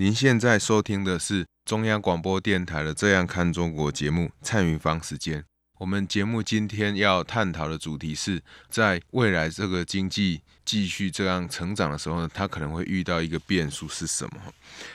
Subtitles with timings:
[0.00, 5.44] 您现在收听的是中央广播电台的《这样看中国》节目，蔡云芳时间。
[5.76, 14.40] 我们节目今天要探讨的主题是在未来这个经济继续这样成长的时候呢，它可能会遇到一个变数是什么？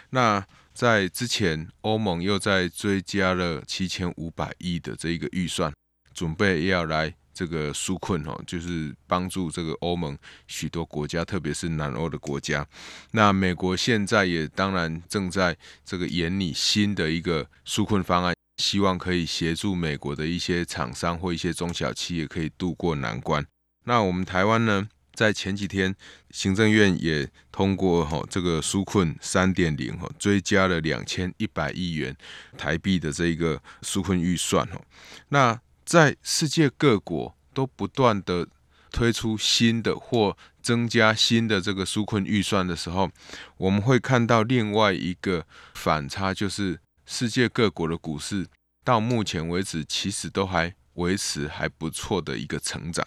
[0.09, 5.71] 那在之前，欧盟又在追加了七千五百亿的这一个预算，
[6.15, 7.13] 准备要来。
[7.35, 10.17] 这个纾困哦，就是帮助这个欧盟
[10.47, 12.65] 许多国家，特别是南欧的国家。
[13.11, 23.45] 那美国现在也当然正在这个研拟新的一个纾困方案，希望可以协助美国的一些厂商或一些中小企业可以渡过难关。
[23.83, 25.93] 那我们台湾呢，在前几天
[26.31, 32.15] 行政院也通过哈这个纾困三点零哈，追加了两千一百亿元
[32.57, 34.81] 台币的这一个纾困预算哦。
[35.29, 38.47] 那在世界各国都不断的
[38.91, 43.11] 推出新的或增加新的这个纾困预算的时候，
[43.57, 48.47] 我们会看到另外一个反差，就是世界各国的股市
[48.83, 53.05] 到目前为止其实都还维持还不错的一个成长。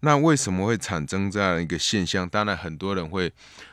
[0.00, 2.28] 那为什么会产生这样一个现象？
[2.28, 3.32] 当然，很多人会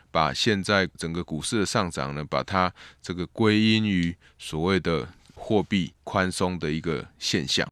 [0.09, 7.67] 把现在整个股市的上涨呢，把它这个归因于所谓的货币宽松的一个现象。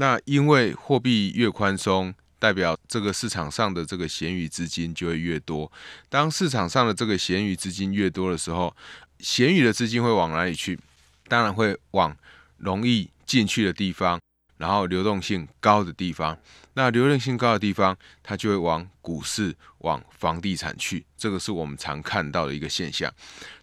[0.00, 5.70] 那因为货币越宽松，代表这个市场上的这个闲余资金就会越多。
[6.08, 8.74] 当市场上的这个闲余资金越多的时候，
[9.18, 10.78] 闲余的资金会往哪里去？
[11.26, 12.16] 当然会往
[12.58, 14.20] 容易进去的地方。
[14.58, 16.38] 然后流动性高的地方，
[16.74, 23.10] 那流动性高的地方，它就会往股市、往房地产去，这个是我们常看到的一个现象。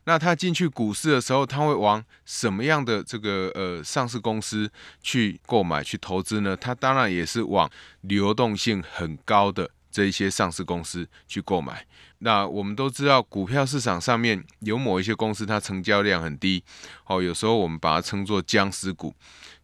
[0.06, 6.56] 那它进去股市的时候，它会往什么样的这个呃上市公司去购买、去投资呢？
[6.56, 7.70] 它当然也是往
[8.02, 11.86] 流动性很高的这一些上市公司去购买。
[12.20, 16.64] 那我们都知道，股票市场上面有某一些公司，它成交量很低，
[17.08, 19.14] 哦，有时候我们把它称作僵尸股。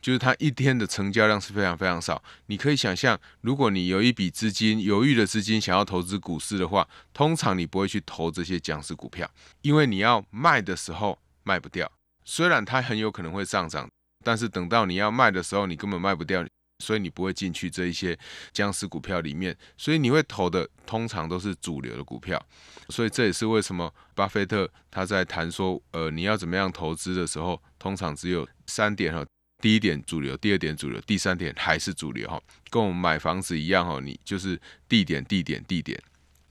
[0.01, 2.21] 就是它一天的成交量是非常非常少。
[2.47, 9.29] 你可以想象，如果你有一笔资金，犹豫的资金想要投资股市的话，通常你不会去投这些僵尸股票，
[9.61, 11.89] 因为你要卖的时候卖不掉。
[12.25, 13.89] 虽然它很有可能会上涨，
[14.23, 16.45] 但是等到你要卖的时候，你根本卖不掉，
[16.83, 18.17] 所以你不会进去这一些
[18.51, 19.55] 僵尸股票里面。
[19.77, 22.41] 所以你会投的通常都是主流的股票。
[22.89, 29.25] 所以这也是为什么巴菲特他在谈说，呃，你要怎么样投资的时候，通常只有三点哈。
[29.61, 36.01] 第一点主流，第二点主流，第三点还是主流哈，跟我们买房子一样哈，你就是地点、地点、地点。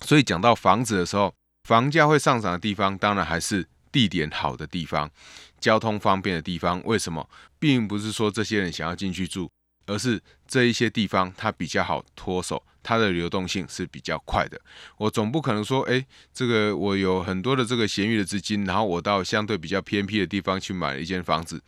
[0.03, 1.35] 所以讲到房子的时候，
[1.69, 5.11] 房价会上涨的地方，当然还是地点好的地方，
[5.59, 6.81] 交通方便的地方。
[6.85, 7.29] 为什么？
[7.59, 9.51] 并不是说这些人想要进去住，
[9.87, 12.63] 而是这一些地方它比较好脱手。
[12.83, 14.61] 它的流动性是比较快的，
[14.97, 21.63] 我总不可能说，诶，这个我有很多的这个闲余的资金，然后我到相对比较偏僻的地方去买了一间房子，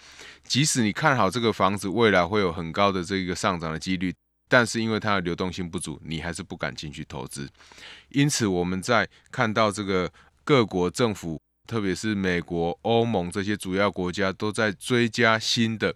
[0.44, 4.14] 即使你看好这个房子未来会有很高的这个上涨的几率，
[4.48, 7.48] 但是因为它的流动性不足，你还是不敢进去投资。
[8.08, 10.10] 因此，我们在看到这个
[10.44, 11.40] 各国政府。
[11.72, 15.94] 特别是美国、欧盟这些主要国家都在追加新的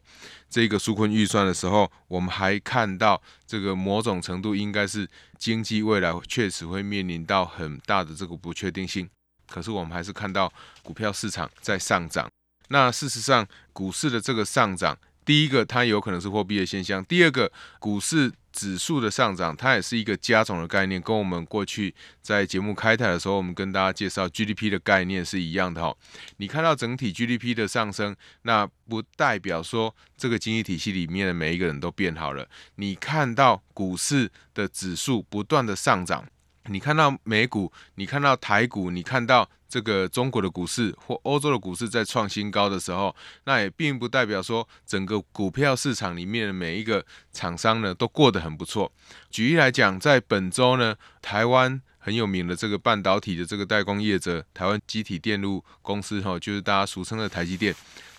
[0.49, 5.07] 这个纾困预算的时候，我们还看到这个某种程度应该是
[5.39, 9.07] 经济未来确实会面临到很大的这个不确定性。
[9.51, 10.51] 可是我们还是看到
[10.83, 12.27] 股票市场在上涨。
[12.69, 18.33] 那事实上，股市的这个上涨，第一个它有可能是货币的现象，第二个股市。
[18.57, 25.95] 指数的上涨，它也是一个加总的概念，跟我们过去在节目开台的时候，我们跟大家介绍 GDP 的概念是一样的哈。
[26.39, 32.49] 你看到整体 GDP 的上升，那不代表说这个经济体系里面的每一个人都变好了。
[32.77, 36.27] 你看到股市的指数不断的上涨。
[36.69, 43.15] 你看到美股，你看到台股，你看到这个中国的股市或欧洲的股市在创新高的时候，
[43.45, 48.91] 那也并不代表说整个股票市场里面的每一个厂商呢都过得很不错。
[49.31, 57.75] 举例来讲，在本周呢，台湾很有名的这个半导体的这个代工业者台湾集体电路公司哈，就是大家俗称的台积电，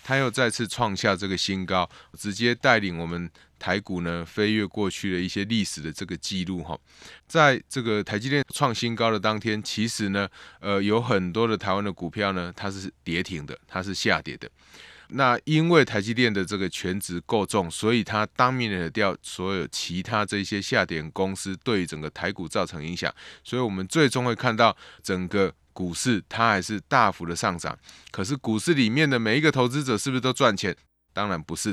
[0.08, 6.74] 它又再次创下这个新高，直接带领我们台股呢飞跃过去的一些历史的这个记录哈。
[7.26, 10.26] 在这个台积电创新高的当天，其实呢，
[10.60, 14.48] 呃，有很多的台湾的股票呢，它是跌停的，它是下跌的。
[15.08, 23.14] 那因为台积电的这个权值够重，所以它当面的掉所有其他这些下跌公司对整个台股造成影响，
[23.44, 27.78] 所以我们最终会看到整个股市它还是大幅的上涨。
[28.10, 30.76] 可是股市里面的每一个投资者是不是都赚钱？
[31.12, 31.72] 当然不是。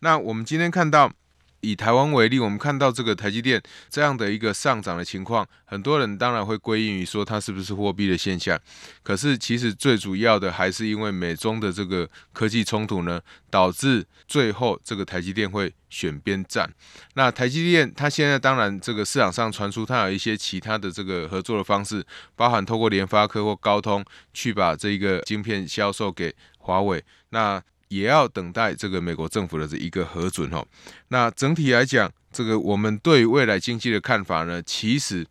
[0.00, 1.12] 那我们今天看到。
[1.62, 8.58] 以台湾为例，我们看到这个台积电这样的一个上涨的情况，很多人当然会归因于说它是不是货币的现象。
[9.04, 16.68] 可是其实最主要的还是因为美中的这个科技冲突呢，导致最后这个台积电会选边站。
[17.14, 22.04] 那台积电它现在当然这个市场上传出它有一些其他的这个合作的方式，
[22.34, 24.04] 包含透过联发科或高通
[24.34, 27.04] 去把这个晶片销售给华为。
[27.30, 27.62] 那
[27.92, 30.66] 也要等待这个美国政府的这一个核准哦。
[31.08, 35.26] 那整体来讲，这个我们对未来经济的看法呢，其实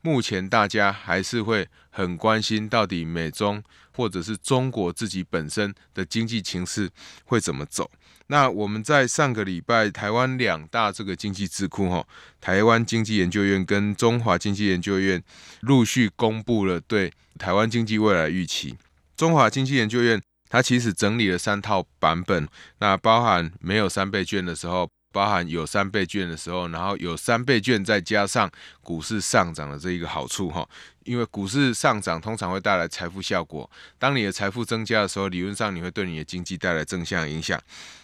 [0.00, 3.62] 目前大家还是会很关心，到底美中
[3.96, 6.88] 或者是中国自己本身的经济情势
[7.24, 7.90] 会怎么走。
[8.28, 12.06] 那我们在上个礼拜，台湾两大这个经济智库哈，
[12.40, 15.22] 台湾经济研究院跟中华经济研究院
[15.62, 18.76] 陆续公布了对台湾经济未来预期。
[19.16, 20.22] 中华经济研究院。
[20.54, 22.46] 它其实整理了三套版本，
[22.78, 28.48] 那包含没有三倍券的时候，包含有三倍券的时候，然后有三倍券再加上
[28.80, 30.64] 股市上涨的这一个好处哈。
[31.02, 33.68] 因为股市上涨通常会带来财富效果，
[33.98, 37.60] 当你的财富增加的时候，理论上你会对你的经济带来正向影响。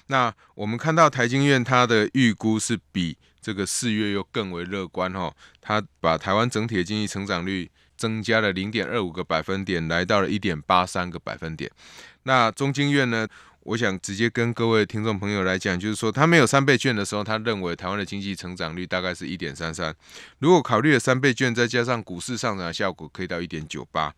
[0.08, 7.70] 那我们看到台经院它的预估是比这个四月又更为乐观哈，它把台湾整体的经济成长率
[8.00, 11.70] 增加了零点二五个百分点，来到了一点八三个百分点。
[12.22, 13.28] 那中经院呢？
[13.64, 19.94] 我想直接跟各位听众朋友来讲，就是说，他没有三倍券的时候，他认为台湾的经济成长率大概是一点三三。
[20.38, 24.10] 如果考虑了三倍券，再加上股市上涨的效果，可以到一点九八。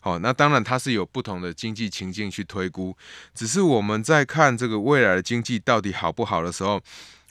[0.00, 2.96] 好，那当然它是有不同的经济情境去推估。
[3.34, 6.80] 只是我们在看这个未来的经济到底好不好的时候，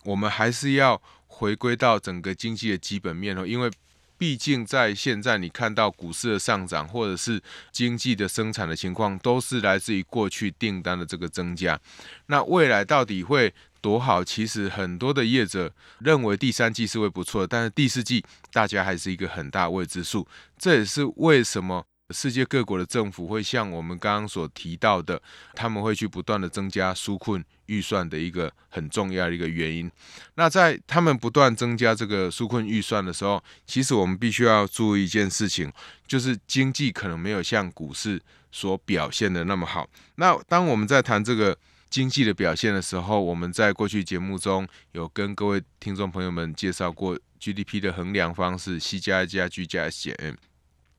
[0.04, 3.72] 我们还是要回归到整个经济的基本面哦，因为。
[4.18, 7.42] 毕竟，在现在你看到股市的上涨，或者是
[7.72, 11.80] 经济的生产的情况，都是来自于过去订单的这个增加。
[12.28, 14.24] 那未来到底会多好？
[14.24, 20.28] 其实很多的业者认为第三季是会不错，但是第四季大家还是一个很大未知数。
[20.58, 21.86] 这也是为什么。
[22.12, 25.20] 世界各国的政府会像我们刚刚所提到的，
[25.56, 29.92] 他们会去不断的增加纾困预算的一个很重要的一个原因。
[30.36, 35.72] 那在他们不断增加这个纾困预算的时候，其实我们必须要注意一件事情，
[36.08, 38.22] 就是经济可能没有像股市
[38.52, 39.90] 所表现的那么好。
[40.18, 41.58] 那当我们在谈这个
[41.90, 50.36] 经济的表现的时候，我们在过去节目中有跟各位听众朋友们介绍过 GDP 的衡量方式：C 加 I 加 G 加 S 减 M。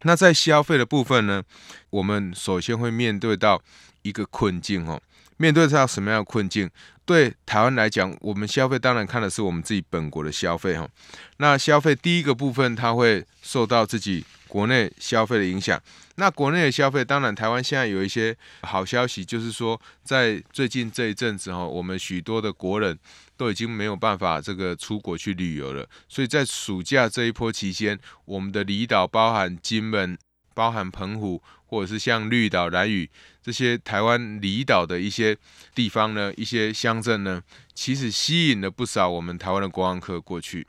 [0.02, 1.42] 那在消费的部分呢，
[1.90, 3.60] 我们首先会面对到
[4.02, 5.00] 一个困境哦。
[5.38, 6.70] 面对到什么样的困境？
[7.04, 10.88] 对台湾来讲，我们消费当然看的是我们自己本国的消费哈。
[11.36, 15.80] 那消费第一个部分，它会受到自己国内消费的影响。
[16.16, 22.98] 那国内的消费，当然台湾现在有一些好消息，就是说在最近这一阵子哈，我们许多的国人
[23.36, 25.86] 都已经没有办法这个出国去旅游了。
[26.08, 30.16] 所以在暑假这一波期间，我们的离岛，包含金门、
[30.54, 33.10] 包含澎湖，或者是像绿岛、兰屿
[33.42, 35.36] 这些台湾离岛的一些
[35.74, 37.42] 地方呢，一些乡镇呢，
[37.74, 40.66] 其实吸引了不少我们台湾的观光客过去。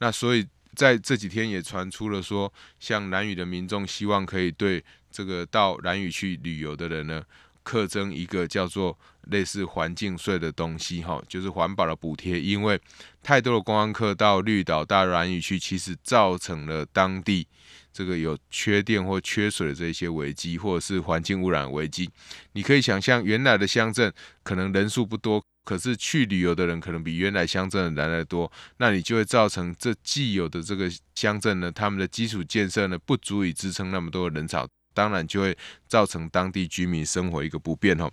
[0.00, 0.46] 那所以。
[0.78, 7.20] 在这几天也传出了说，像兰屿的民众希望可以对这个到兰屿去旅游的人呢，
[7.64, 12.40] 课征一个叫做类似环境税的东西，哈，就是环保的补贴。
[12.40, 12.80] 因为
[13.20, 17.44] 太多的观光客到绿岛、到兰屿去，其实造成了当地
[17.92, 22.08] 这个有缺电或缺水的这些危机，或者是环境污染危机。
[22.52, 24.12] 你可以想象，原来的乡镇
[24.44, 25.42] 可能人数不多。
[25.68, 35.54] 可是去旅游的人可能比原来乡镇的人来得多，那你就会造成这既有的这个乡镇呢，他们的基础建设呢不足以支撑那么多的人潮，当然就会
[35.86, 38.10] 造成当地居民生活一个不便哦。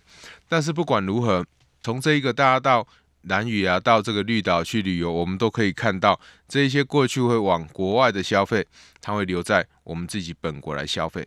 [0.50, 1.46] 但是不管如何，
[1.82, 2.86] 从这一个大家到
[3.22, 6.20] 兰屿啊，到这个绿岛去旅游，我们都可以看到
[6.50, 8.68] 这一些过去会往国外的消费，
[9.00, 11.26] 它会留在我们自己本国来消费。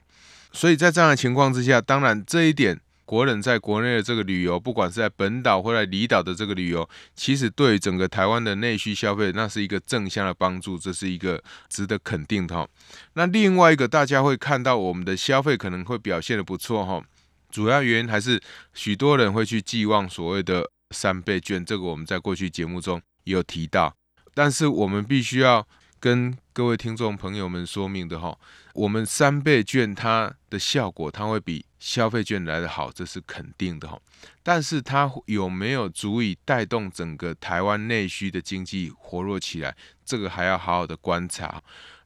[0.53, 2.79] 所以在这样的情况之下，当然这一点
[3.09, 12.69] 国人在国内的这个旅游，不管是在本岛或者离岛的这个旅游，其实对整个台湾的内需消费，那是一个正向的帮助，这是一个值得肯定的哈。
[13.15, 17.03] 那另外一个，大家会看到我们的消费可能会表现得不错哈，
[17.51, 18.39] 主要原因还是
[18.75, 23.95] 许多人会去寄望所谓的三倍券，这个我们在过去节目中也有提到，
[24.35, 25.67] 但是我们必须要。
[26.01, 28.39] 跟各位听众朋友们说明的哈，
[28.79, 34.01] 我们三倍券它的效果，它会比消费券来得好，这是肯定的哈。
[34.45, 41.61] 但是它有没有足以带动整个台湾内需的经济活络起来，这个还要好好的观察。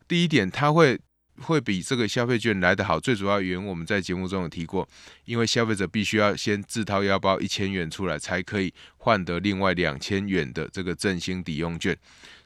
[0.09, 0.99] 第一点，它会
[1.43, 4.88] 会比这个消费券来得好，最主要原因我们在节目中有提过，
[5.26, 11.95] 因为消费者必须要先自掏腰包一千元出来，才可以换得另外两千元的这个振兴抵用券。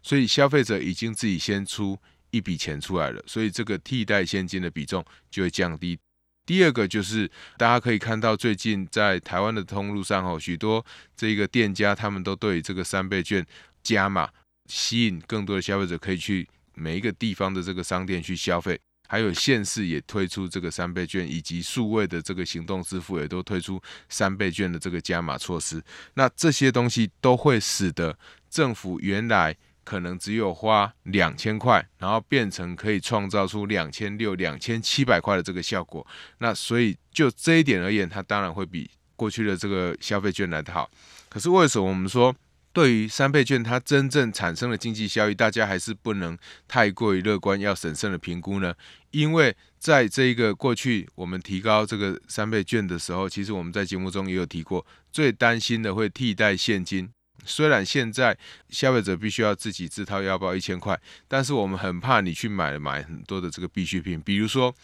[0.03, 1.97] 所以消费者已经自己先出
[2.37, 5.99] 一笔钱出来了，所以这个替代现金的比重就会降低。
[6.45, 10.85] 第二个就是大家可以看到，最近在台湾的通路上，哦，许多
[11.17, 13.45] 这个店家他们都对这个三倍券
[13.83, 14.29] 加码，
[14.69, 18.79] 吸引更多的消费者可以去每一个地方的这个商店去消费。
[19.09, 25.83] 还有县市也推出这个三倍券，以及数位的这个行动支付也都推出三倍券的这个加码措施。
[26.15, 28.17] 那这些东西都会使得
[28.51, 36.05] 政府原来可能只有花两千块，然后变成可以创造出两千六、两千七百块的这个效果。
[36.39, 40.91] 那所以就这一点而言，它当然会比过去的这个消费券来得好。
[41.29, 42.35] 可是为什么我们说
[42.73, 48.75] 对于三倍券它真正产生的经济效益，大家还是不能太过于乐观，要审慎的评估呢？
[49.13, 57.16] 因为在这一个过去我们提高这个三倍券的时候，其实我们在节目中也有提过，最担心的会替代现金。
[57.47, 58.37] 虽然现在
[58.69, 64.75] 消费者必须要自己自掏腰包一千块，但是我们很怕你去买买很多的这个必需品，比如说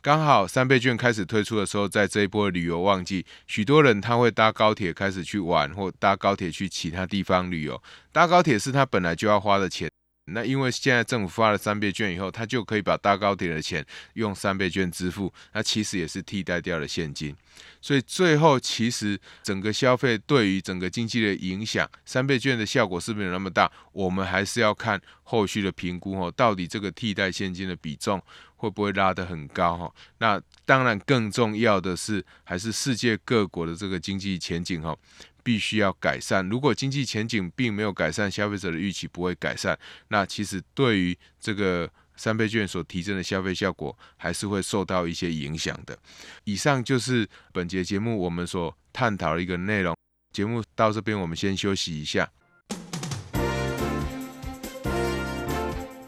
[0.00, 7.80] 刚好三倍券开始推出的时候，在这一波旅游旺季，许多人他会搭高铁开始去玩，或搭高铁去其他地方旅游。
[8.10, 9.90] 搭高铁是他本来就要花的钱。
[10.26, 17.34] 那因为现在政府发了三倍券以后，他就可以把搭高铁的钱用三倍券支付，那其实也是替代掉了现金，
[17.80, 23.70] 所以最后其实整个消费对于整个经济的影响，三倍券的效果是不是有那么大？
[23.92, 28.22] 我们还是要看后续的评估哦，到底这个替代现金的比重
[28.54, 29.92] 会不会拉得很高哈？
[30.18, 34.96] 那当然更重要的是，还是世界各国的这个经济前景哈。
[35.42, 36.48] 必须要改善。
[36.48, 45.98] 如果经济前景并没有改善，消费者的预期不会改善，那其实对于这个三倍券所提振的消费效果，还是会受到一些影响的。
[46.44, 49.96] 以上就是本节节目我们所探讨的一个内容。
[50.32, 52.30] 节目到这边，我们先休息一下。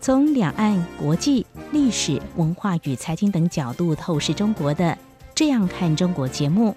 [0.00, 4.96] 从两岸、国际、历史文化与财经等角度透视中国的，
[5.34, 6.76] 这样看中国节目。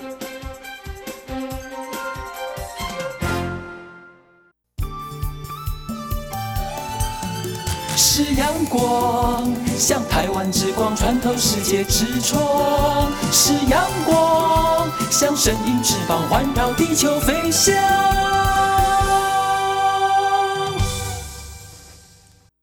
[9.81, 17.73] 像台湾之光穿透世界之窗；是阳光，像神鹰翅膀环绕地球飞翔。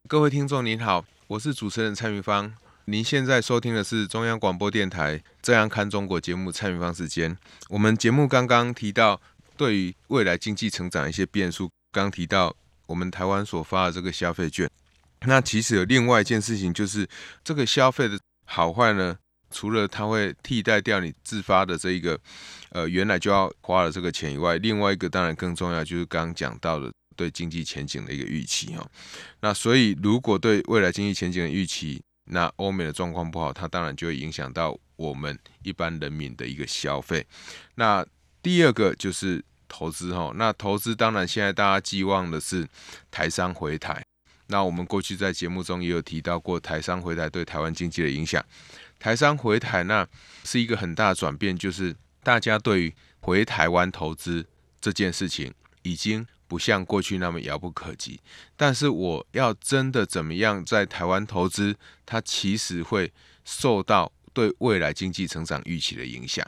[0.07, 2.55] 各位听众您好，我是主持人蔡明芳。
[2.85, 7.37] 您现在收听的是中央广播电台《这样看中国》节目，蔡明芳时间。
[7.69, 9.21] 我们节目刚刚提到，
[9.57, 12.55] 对于未来经济成长一些变数，刚提到
[12.87, 14.71] 我们台湾所发的这个消费券。
[15.23, 17.09] 那其实有另外一件事情，就是
[17.43, 19.17] 这个消费的好坏呢，
[19.51, 22.19] 除了它会替代掉你自发的这一个，
[22.71, 28.87] 呃，原来就要花的这个钱以外，另外一个当然更重要，就是刚刚讲到的对经济前景的一个预期哈。
[29.41, 37.27] 那所以如果对未来经济前景的预期，那欧美的状况不好，它当然就会影响到我们一般人民的一个消费。
[37.75, 38.07] 那
[38.43, 42.69] 第二个就是投资哈，那投资当然现在大家寄望的是
[43.11, 44.05] 台商回台。
[44.49, 48.45] 那我们过去在节目中也有提到过台商回台对台湾经济的影响。
[48.99, 50.07] 台商回台那
[50.45, 54.45] 是一个很大的转变，就是大家对于回台湾投资
[54.81, 58.21] 这件事情已经不像过去那么遥不可及。
[58.57, 63.13] 但是我要真的怎么样在台湾投资，它其实会
[63.45, 66.47] 受到对未来经济成长预期的影响。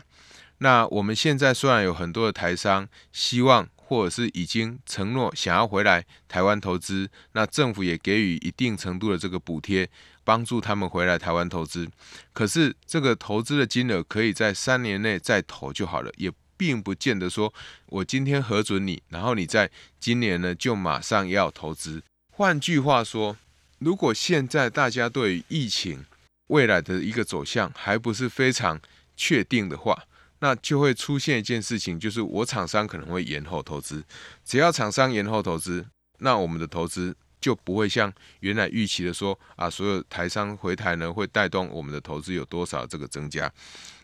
[0.58, 9.90] 那我们现在虽然有很多的台商希望，或者是已经承诺想要回来台湾投资，那政府也给予一定程度的这个补贴，
[10.22, 11.90] 帮助他们回来台湾投资。
[12.32, 17.52] 可是这个投资的金额可以在三年内再投就好了，也并不见得说
[17.86, 19.68] 我今天核准你，然后你在
[19.98, 22.00] 今年呢就马上要投资。
[22.30, 23.36] 换句话说，
[23.80, 26.04] 如果现在大家对于疫情
[26.46, 28.80] 未来的一个走向还不是非常
[29.16, 30.04] 确定的话，
[30.40, 34.04] 那就会出现一件事情，就是我厂商可能会延后投资。
[34.44, 35.86] 只要厂商延后投资，
[36.18, 43.52] 那我们的投资就不会像原来预期的说啊，所有台商回台呢会带动我们的投资有多少这个增加。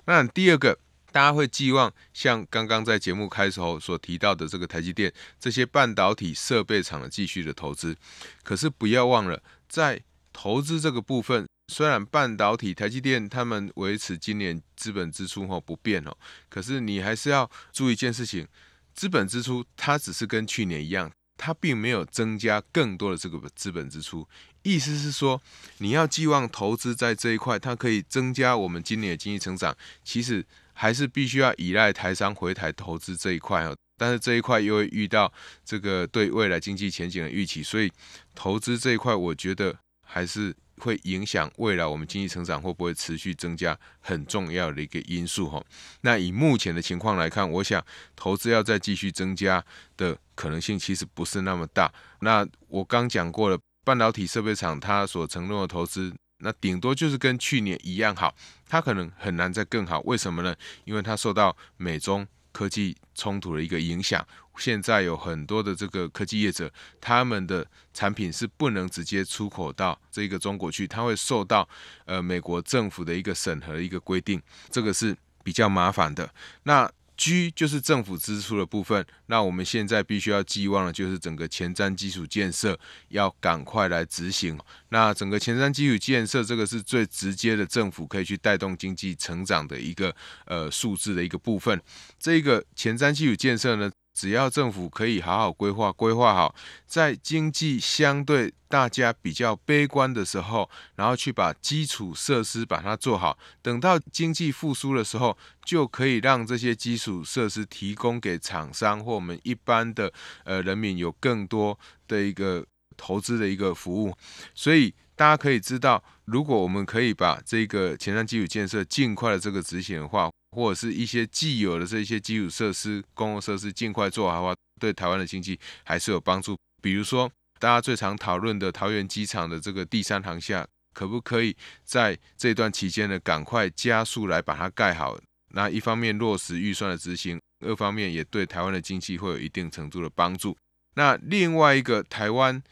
[0.05, 0.79] 那第二个，
[1.11, 7.97] 大家会寄望像刚刚在节目开始后所提到的这个台积电这些半导体设备厂的继续的投资。
[8.43, 10.03] 可是不要忘了，在
[10.33, 11.47] 投资这个部分。
[11.69, 16.17] 虽然半导体台积电他们维持今年资本支出后不变哦，
[16.49, 18.47] 可是你还是要注意一件事情，
[18.95, 24.29] 资本支出它只是跟去年一样，它并没有增加更多的这个资本支出。
[24.63, 25.43] 意思是说，
[25.79, 33.77] 你要寄望投资在这一块，它可以增加我们今年的经济成长，其实还是必须要依赖台商回台投资这一块哦。
[33.99, 35.33] 但是这一块又会遇到
[35.65, 37.93] 这个对未来经济前景的预期，所以
[38.37, 40.55] 投资这一块，我觉得还是。
[40.79, 45.63] 会影响未来我们经济成长会不会持续增加很重要的一个因素哈。
[46.03, 49.65] 那以目前的情况来看，我想投资要再继续增加
[49.97, 51.93] 的可能性其实不是那么大。
[52.21, 58.35] 那我刚讲过了，半导体设备厂它所承诺的投资，那顶多就是跟去年一样好，
[58.69, 60.01] 它可能很难再更好。
[60.01, 60.55] 为什么呢？
[60.85, 64.27] 因为它受到美中科技冲突的一个影响。
[64.59, 66.71] 现在有很多的这个科技业者，
[67.01, 71.69] 他们的产品是不能直接出口到这个中国去，它会受到
[72.05, 76.33] 呃美国政府的一个审核一个规定，这个是比较麻烦的。
[76.65, 84.59] 那 G 就是政府支出的部分，那我们现在必须要寄望的就是整个前瞻基础建设要赶快来执行。
[84.91, 91.81] 那整个前瞻基础建设这个是最直接的，政府可以去带动经济成长的一个呃数字的一个部分。
[92.19, 96.55] 这个前瞻基础建设呢，只要政府可以好好规划，规划好，
[96.87, 110.11] 在经济相对大家比较悲观的时候，然后去把基础设施把它做好，等到经济复苏的时候，就可以让这些基础设施提供给厂商或我们一般的
[110.45, 112.65] 呃人民有更多的一个
[112.97, 114.17] 投资的一个服务。
[114.55, 126.57] 所以大家可以知道，如果我们可以把这个前瞻基础建设尽快的这个执行的话，或者是一些既有的这些基础设施、公共设施尽快做好的话，对台湾的经济还是有帮助。
[126.81, 135.19] 比如说，大家最常讨论的桃园机场的这个第三航厦，可不可以在这段期间呢，赶快加速来把它盖好？
[135.53, 140.57] 那一方面落实预算的执行，二方面也对台湾的经济会有一定程度的帮助。
[140.95, 142.63] 那另外一个台湾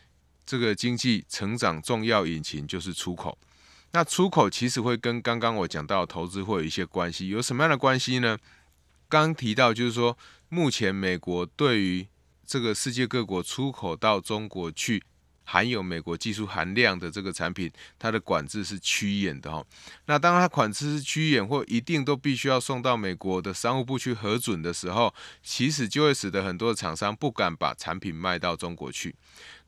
[0.47, 3.37] 这个经济成长重要引擎就是出口。
[3.95, 8.37] 那出口其实会跟刚刚我讲到的投资会有一些关系，有什么样的关系呢？
[9.09, 12.09] 刚提到就是说，目前美国对于
[12.45, 15.01] 这个世界各国出口到中国去
[15.45, 19.65] 含有美国技术含量的这个产品，它的管制是趋严的哈。
[20.07, 29.15] 那当它管制是趋严或一定都必须要送到美国的商务部去核准的时候，其实就会使得很多的厂商不敢把产品卖到中国去。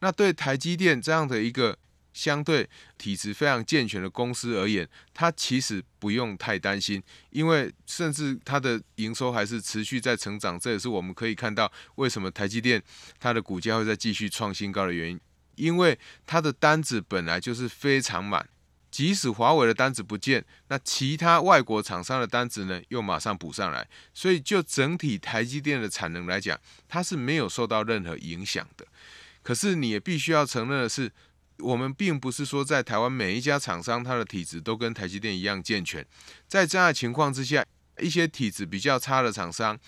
[0.00, 1.78] 那对台积电这样的一个
[2.16, 12.82] 相对体质非常健全的公司而言，它其实不用太担心，因为甚至它的营收还是持续在成长，这也是我们可以看到为什么台积电
[13.20, 15.20] 它的股价会再继续创新高的原因，
[15.56, 18.48] 因为它的单子本来就是非常满，
[18.90, 28.86] 即使华为的单子不见，那其他外国厂商的单子呢又马上补上来，所以就整体台积电的产能来讲，它是没有受到任何影响的。
[29.42, 31.12] 可是你也必须要承认的是。
[31.58, 36.04] 我们并不是说在台湾每一家厂商它的体质都跟台积电一样健全，
[36.46, 37.64] 在这样的情况之下，
[37.98, 39.78] 一些体质比较差的厂商，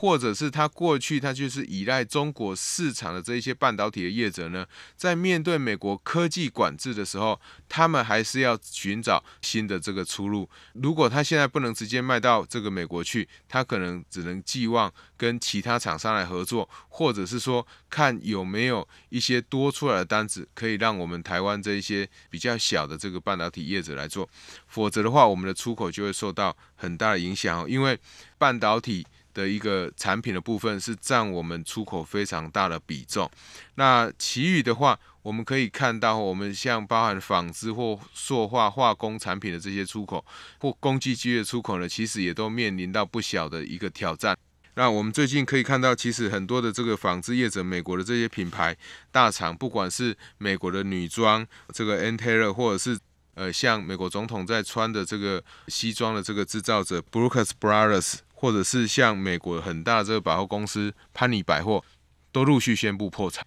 [0.00, 4.64] 或者是他过去他就是依赖中国市场的这一些半导体的业者呢，
[4.96, 10.48] 在面对美国科技管制的时候，他们还是要寻找新的这个出路。
[10.74, 24.28] 如果他现在不能直接卖到这个美国去，他可能只能寄望跟其他厂商来合作，或者是说看有没有一些多出来的单子，可以让我们台湾这一些比较小的这个半导体业者来做。
[24.68, 27.98] 否则的话，我们的出口就会受到很大的影响，因为
[28.38, 29.04] 半导体。
[29.32, 33.30] 的一个产品的部分是占我们出口非常大的比重。
[33.74, 40.24] 那其余的话，我们可以看到，我们像包含纺织或塑化化工产品的这些出口，
[40.58, 44.36] 或工具机的出口呢，其实也都面临到不小的一个挑战。
[44.74, 48.76] 那我们最近可以看到，其实很多的这个纺织业者，美国的这些品牌
[49.10, 52.96] 大厂，不管是美国的女装这个 Ann Taylor，或者是
[53.34, 58.18] 呃像美国总统在穿的这个西装的这个制造者 Brooks Brothers。
[58.40, 61.84] 或者是像美国很大的这个百货公司潘尼百货，
[62.30, 63.44] 都陆续宣布破产，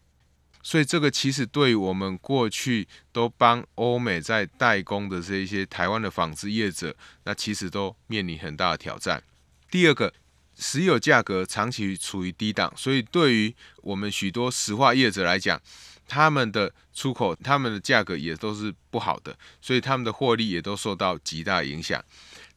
[0.62, 9.24] 所以这个其实对于我们过去都帮欧美在代工的这一些台湾的纺织业者，那其实都面临很大的挑战。
[9.70, 10.14] 第二个，
[10.58, 15.62] 石油价格长期处于低档，所以对于我们许多石化业者来讲，
[16.06, 22.04] 他们的出口、他们的价格也都是不好的，所以他们的获利也都受到极大影响。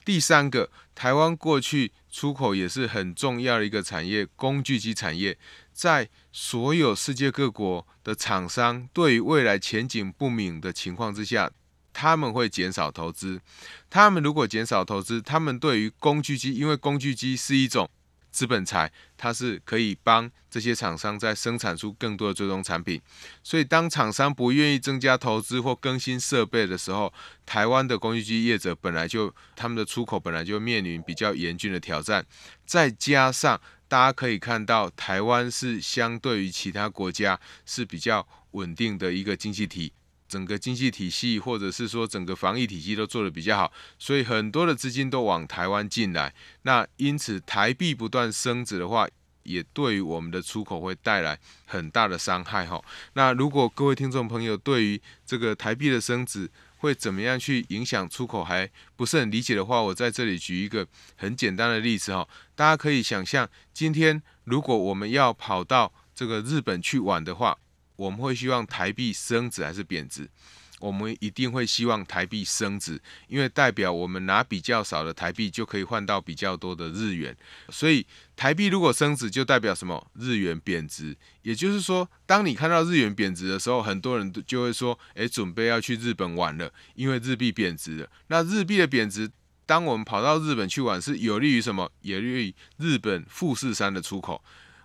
[0.04, 5.36] 第三个，台湾过去出口也是很重要的一个产业，工具机产业，
[5.72, 11.50] 在所有世界各国的厂商对于未来前景不明的情况之下，
[11.92, 13.40] 他们会减少投资。
[13.90, 17.90] 他们如果减少投资，他们对于工具机，因为工具机是一种。
[18.34, 23.00] 资本财，它是可以帮这些厂商在生产出更多的最终产品。
[23.44, 27.14] 所以，当厂商不愿意增加投资或更新设备的时候，
[27.46, 32.26] 台湾的工具机业者本来就他们的出口本来就面临比较严峻的挑战。
[32.66, 39.92] 再加上大家可以看到，台湾是相对于其他国家是比较稳定的一个经济体。
[40.34, 46.34] 整个经济体系，或者是说整个防疫体系都做得比较好，所以很多的资金都往台湾进来。
[46.62, 49.06] 那因此台币不断升值的话，
[49.44, 52.82] 也对于我们的出口会带来很大的伤害哈。
[53.12, 62.26] 那如果各位听众朋友对于这个台币的升值会怎么样去影响出口还不是很理解的话，我在这里举一个很简单的例子哈。
[62.56, 67.56] 大家可以想象，今天如果我们要跑到这个日本去玩的话，
[67.96, 70.28] 我们会希望台币升值还是贬值？
[70.80, 77.34] 我们一定会希望台币升值，因为代表我们拿比较少的台币就可以换到比较多的日元。
[77.70, 78.04] 所以
[78.36, 80.10] 台币如果升值，就代表什么？
[80.14, 81.16] 日元贬值。
[81.42, 89.30] 也就是说，当你看到日元贬值的时候，很多人都就会说：“诶，准备要去日本玩了，因为日币贬值了。”那日币的贬值，
[89.64, 91.90] 当我们跑到日本去玩，是有利于什么？
[92.02, 94.44] 有利于日本富士山的出口。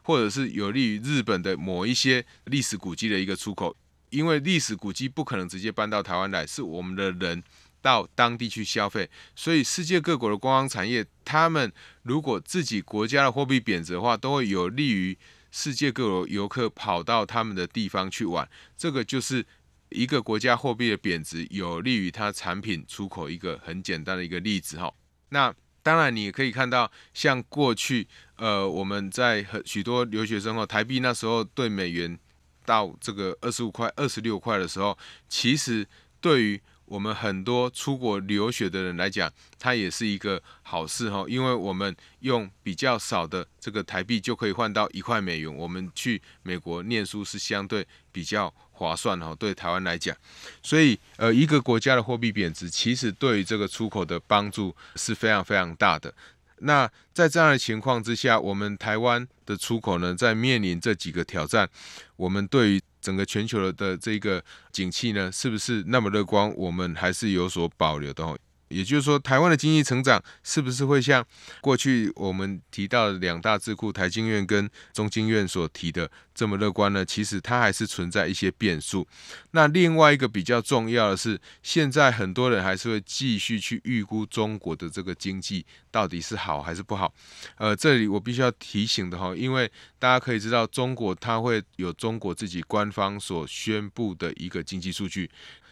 [0.10, 3.78] 或者是有利于日本的某一些历史古迹的一个出口，
[4.10, 7.44] 因为历史古迹不可能直接搬到台湾来，是我们的人
[7.80, 15.16] 到当地去消费，所以世界各国的观光产业，他们如果自己国家的货币贬值的话，都会有利于
[15.52, 19.46] 世界各国游客跑到他们的地方去玩，这个就是
[19.90, 24.92] 一个国家货币的贬值有利于它产品出口一个很简单的一个例子哈。
[25.30, 25.54] 那
[25.90, 32.16] 当然，你也可以看到，像过去，呃，我们在很许多留学生后，台币那时候对美元
[32.64, 34.96] 到这个二十五块、二十六块的时候，
[35.28, 35.88] 其实
[36.22, 50.16] 对于我们很多出国留学的人来讲，它也是一个好事哈，因为我们用比较少的这个台币就可以换到一块美元，我们去美国念书是相对比较划算哈，对台湾来讲，
[50.64, 56.14] 所以呃，一个国家的货币贬值，其实对于这个出口的帮助是非常非常大的。
[56.62, 61.70] 那在这样的情况之下，我们台湾的出口呢，在面临这几个挑战，
[62.16, 66.54] 我们对于整个全球的这个景气呢，是不是那么乐观？
[66.56, 68.38] 我们还是有所保留的。
[68.70, 71.26] 也就是说，台湾的经济成长是不是会像
[71.62, 77.04] 过去我们提到的两大智库台经院跟中经院所提的这么乐观呢？
[77.04, 79.08] 其实它还是存在一些变数。
[79.52, 87.14] 那另外一个比较重要的是，现在很多人还是会继续去预估中国的这个经济到底是好还是不好。
[87.58, 95.30] 呃，这里我必须要提醒的哈，因为大家可以知道，中国它会有中国自己官方所宣布的一个经济数据。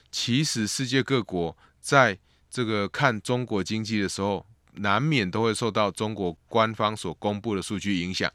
[0.09, 2.17] 其实世界各国在
[2.49, 8.31] 这个看中国经济的时候，难免都会受到中国官方所公布的数据影响。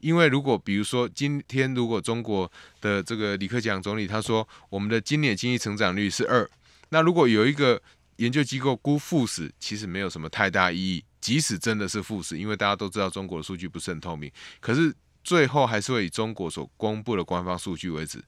[0.00, 2.50] 因为如果比如说今天如果中国
[2.80, 6.48] 的这个李克强总理他说我们的今年经济成长率是二，
[6.90, 7.80] 那如果有一个
[8.16, 11.04] 研究机构估负十，其实没有什么太大意义。
[11.18, 18.22] 即使真的是负十，因为大家都知道中国的数据不是很透明，可是最后还是会以中国所公布的官方数据为止。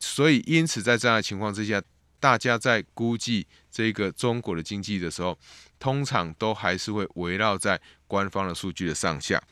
[0.00, 1.80] 所以，因此在这样的情况之下，
[2.18, 5.38] 大家在估计这个中国的经济的时候，
[5.78, 9.42] 通常都还是会围绕在官方的数据的上下。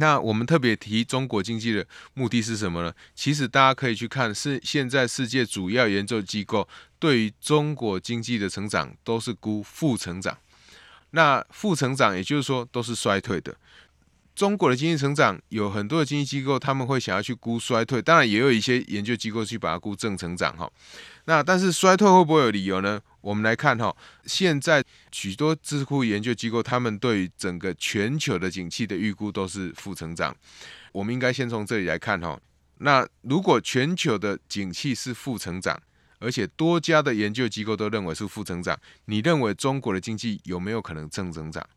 [0.00, 2.92] 那我们特别提中国经济的目的是什么呢？
[3.14, 10.38] 其实大家可以去看，是现在世界主要研究机构对于中国经济的成长都是估负成长。
[11.10, 13.56] 那负成长也就是说都是衰退的。
[14.38, 20.70] 中国的经济成长有很多的经济机构他们会想要去估衰退，当然也有一些研究机构去把它估正成长哈。
[21.24, 23.00] 那但是衰退会不会有理由呢？
[23.20, 23.92] 我们来看哈，
[24.26, 30.32] 现在许多智库研究机构，他们对于整个全球的景气的预估都是负成长。
[30.92, 32.38] 我们应该先从这里来看哈。
[32.76, 35.76] 那如果全球的景气是负成长，
[36.20, 41.68] 而且多家的研究机构都认为是负成长，你认为中国的经济有没有可能正增长？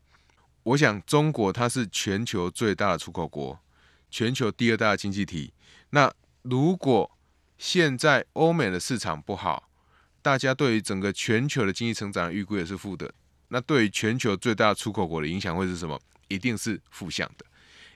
[0.64, 3.58] 我想中国它是全球最大的出口国，
[4.10, 5.52] 全球第二大的经济体。
[5.90, 7.10] 那如果
[7.58, 9.68] 现在欧美的市场不好，
[10.20, 13.12] 大家对于整个全球的经济成长预估也是负的。
[13.48, 16.00] 那对于全球最大出口国的影响会是什么？
[16.28, 17.44] 一定是负向的。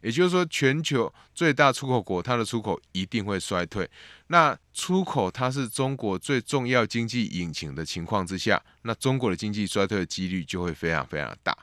[0.02, 3.88] 也就是说，全球最大出口国它的出口一定会衰退。
[4.26, 11.56] 那出口它是中国最重要经济引擎的情况之下，那中国的经济衰退的几率就会非常非常大。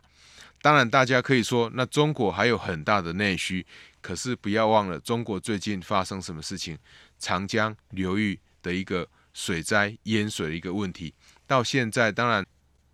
[0.63, 3.63] 当然，大家可以说，那中国还有很大的内需。
[4.01, 6.77] 可是不要忘了，中国最近发生什么事情？
[7.19, 9.07] 长江流域的一个。
[9.35, 11.11] 水灾淹水的一个问题，
[11.47, 12.45] 到现在当然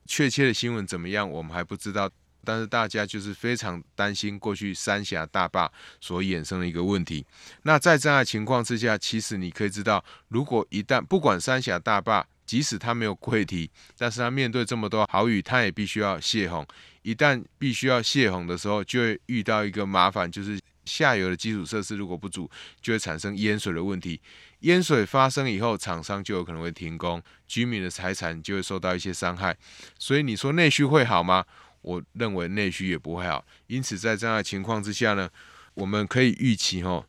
[0.05, 2.10] 确切的新闻怎么样，我们还不知道。
[2.45, 7.25] 但是大家就是非常担心过去三峡大坝所衍生的一个问题。
[7.63, 16.65] 那在这样的情况之下，其实你可以知道，如果一旦不管三峡大坝，即使他没有溃堤，但是他面对这么多豪雨，他也必须要泄洪。
[17.03, 22.49] 一旦必须要泄洪的时候，就会遇到一个麻烦，就是下游的基础设施如果不足，
[22.81, 24.19] 就会产生淹水的问题。
[24.62, 29.55] 淹水发生以后，厂商就有可能会停工，居民的财产就会受到一些伤害。
[29.99, 31.45] 所以你说内需会好吗？
[31.83, 33.45] 我认为内需也不会好。
[33.67, 35.29] 因此在这样的情况之下呢，
[35.75, 37.05] 我们可以预期吼，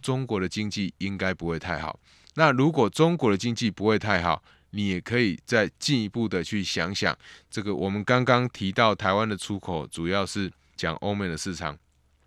[0.00, 1.98] 中国的经济应该不会太好。
[2.34, 4.44] 那如果中国的经济不会太好，
[4.76, 7.16] 你也可以再进一步的去想想，
[7.50, 11.78] 这个我们刚刚提到台湾的出口主要是讲欧美的市场。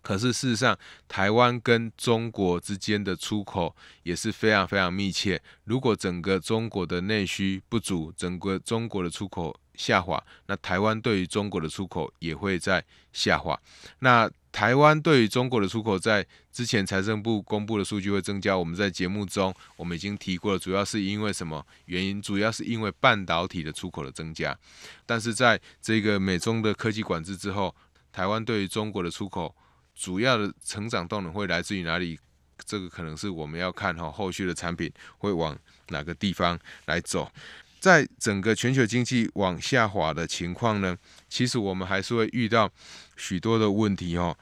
[0.02, 5.40] 可是事实上，台湾跟中国之间的出口也是非常非常密切。
[5.64, 12.82] 如果整个中国的内需不足，整个中国的出口下滑，那台湾对于中国的出口也会在
[13.12, 13.60] 下滑。
[13.98, 18.56] 那台湾对于中国的出口，在之前财政部公布的数据会增加。
[18.56, 22.20] 我们在节目中我们已经提过了，主要是因为什么原因？
[22.20, 24.56] 主要是因为半导体的出口的增加。
[25.06, 27.74] 但是在这个美中的科技管制之后，
[28.12, 29.54] 台湾对于中国的出口。
[29.92, 32.18] 主要的成长动能会来自于哪里？
[32.64, 35.54] 这个可能是我们要看哈，后续的产品会往
[35.88, 37.30] 哪个地方来走。
[37.80, 40.96] 在整个全球经济往下滑的情况呢，
[41.28, 42.70] 其实我们还是会遇到
[43.16, 44.36] 许多的问题哦。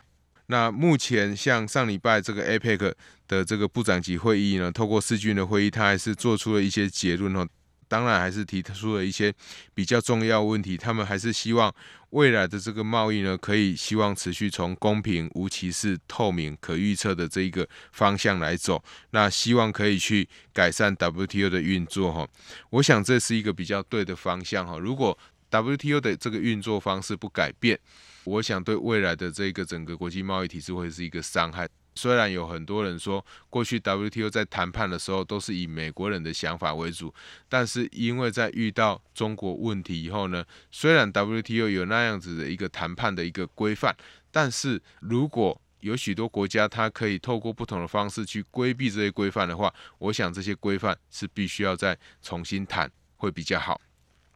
[0.47, 2.93] 那目前像上礼拜这个 APEC
[3.29, 7.47] 的这个部长级会议呢，透过视讯的会议，他还是做出了一些结论哦。
[7.87, 9.33] 当然还是提出了一些
[9.73, 11.75] 比较重要问题，他们还是希望
[12.11, 18.83] 未来的这个贸易呢，可以希望持续从公平、无歧视、透明、可预测的这一个方向来走。
[19.11, 22.27] 那希望可以去改善 WTO 的运作哈，
[22.71, 24.79] 我想这是一个比较对的方向哈。
[24.79, 25.17] 如果
[25.51, 27.79] WTO 的这个运作方式不改变，
[28.25, 31.69] 我想对未来的这个整个国际贸易体制会是一个伤害。
[31.99, 37.13] 虽然有很多人说，过去 WTO 在谈判的时候都是以美国人的想法为主，
[37.49, 43.93] 但是因为在遇到中国问题以后呢，虽然 WTO 有那样子的一个谈判的一个规范，
[44.31, 53.81] 但是如果有许多国家它可以透过不同的方式去规避这些规范的话，我想这些规范是必须要再重新谈会比较好。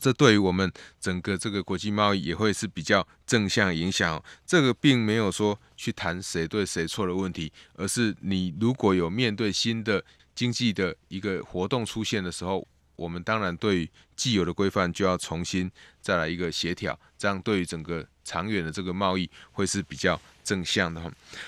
[0.02, 0.68] 这对于我们
[1.00, 4.20] 整个这个国际贸易也会是比较正向影响。
[4.44, 21.00] 这个并没有说去谈谁对谁错的问题，而是你如果有面对新的经济的一个活动出现的时候，我们当然对于既有的规范就要重新再来一个协调，这样对于整个长远的这个贸易会是比较正向的。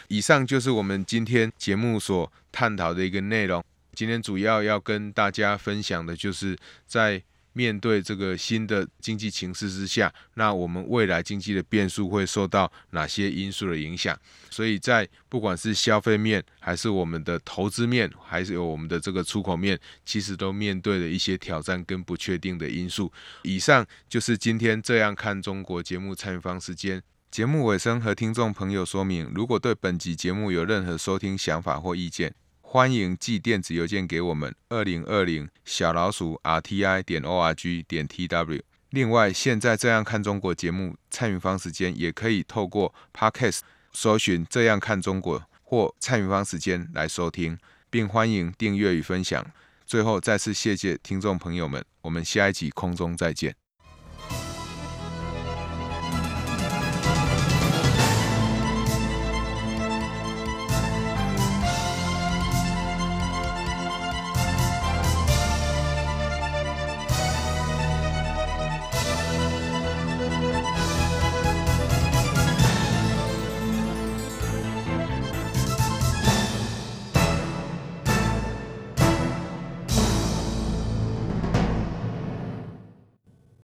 [0.07, 3.65] 以上就是我们今天节目所探讨的一个内容。
[3.97, 7.23] 今天主要要跟大家分享的就是在
[7.55, 14.15] 面对这个新的经济形势之下，那我们未来经济的变数会受到哪些因素的影响？
[14.51, 23.11] 所以在不管是消费面，还是我们的投资面，还是有我们的这个出口面，其实都面对了一些挑战跟不确定的因素。
[23.43, 27.03] 以上就是今天这样看中国节目参与方时间。
[27.31, 32.33] 节目尾声和听众朋友说明，如果对本集节目有任何收听想法或意见，
[32.75, 38.61] 欢迎寄电子邮件给我们二零二零小老鼠 r t i 点 o r g 点 t w。
[38.91, 43.61] 另外，现在这样看中国节目蔡明芳时间也可以透过 Podcast
[43.93, 47.57] 搜寻这样看中国或蔡明芳时间来收听，
[47.91, 49.47] 并欢迎订阅与分享。
[49.87, 53.55] 最后，再次谢谢听众朋友们，我们下一集空中再见。